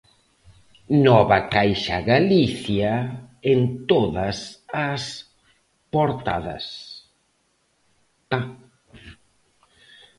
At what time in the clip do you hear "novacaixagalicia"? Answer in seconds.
1.05-2.93